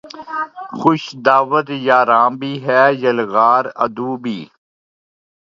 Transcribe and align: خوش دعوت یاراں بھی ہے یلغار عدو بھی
خوش 0.77 1.03
دعوت 1.25 1.67
یاراں 1.87 2.29
بھی 2.39 2.53
ہے 2.65 2.83
یلغار 3.03 3.63
عدو 3.83 4.09
بھی 4.23 4.39